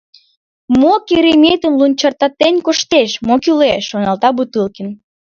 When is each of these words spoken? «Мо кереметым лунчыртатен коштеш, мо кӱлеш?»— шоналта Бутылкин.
«Мо 0.79 0.93
кереметым 1.07 1.73
лунчыртатен 1.79 2.55
коштеш, 2.65 3.09
мо 3.27 3.35
кӱлеш?»— 3.43 3.83
шоналта 3.89 4.29
Бутылкин. 4.37 4.87